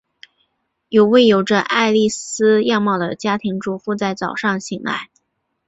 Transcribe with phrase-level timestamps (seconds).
[0.89, 5.11] 有位有着艾莉丝样貌的家庭主妇在早上醒来。